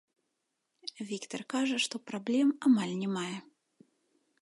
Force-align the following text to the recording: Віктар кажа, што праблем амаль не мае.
Віктар 1.09 1.41
кажа, 1.55 1.77
што 1.85 1.95
праблем 2.09 2.47
амаль 2.71 2.99
не 3.03 3.09
мае. 3.17 3.33